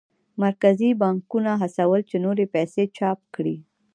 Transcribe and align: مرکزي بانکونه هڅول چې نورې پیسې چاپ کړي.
مرکزي 0.43 0.89
بانکونه 1.01 1.51
هڅول 1.61 1.99
چې 2.09 2.15
نورې 2.25 2.45
پیسې 2.55 2.83
چاپ 2.97 3.19
کړي. 3.35 3.55